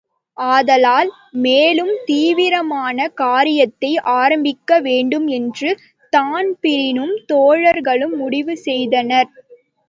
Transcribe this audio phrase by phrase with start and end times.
[0.37, 1.09] ஆதலால்
[1.43, 5.69] மேலும் தீவிரமான காரியத்தை ஆரம்பிக்க வேண்டும் என்று
[6.13, 9.31] தான்பிரினும் தோழர்களும் முடிவு செய்தனர்.